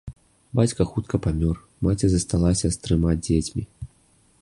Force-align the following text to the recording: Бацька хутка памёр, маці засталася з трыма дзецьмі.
Бацька 0.59 0.87
хутка 0.93 1.19
памёр, 1.27 1.55
маці 1.89 2.09
засталася 2.15 2.67
з 2.77 2.83
трыма 2.87 3.11
дзецьмі. 3.25 3.63